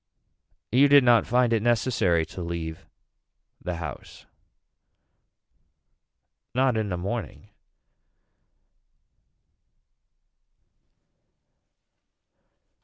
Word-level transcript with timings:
You 0.71 0.87
did 0.87 1.03
not 1.03 1.27
find 1.27 1.53
it 1.53 1.61
necessary 1.61 2.25
to 2.25 2.41
leave 2.41 2.87
the 3.61 3.75
house. 3.75 4.25
Not 6.55 6.75
in 6.75 6.89
the 6.89 6.97
morning. 6.97 7.49